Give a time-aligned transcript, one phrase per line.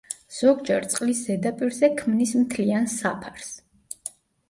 [0.37, 3.57] ზოგჯერ წყლის ზედაპირზე ქმნის მთლიან საფარს.